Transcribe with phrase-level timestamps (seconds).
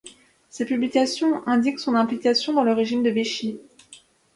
[0.49, 3.59] Ses publications indiquent son implication dans le régime de Vichy.